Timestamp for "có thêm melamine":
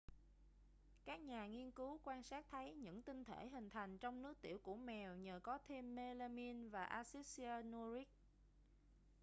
5.43-6.69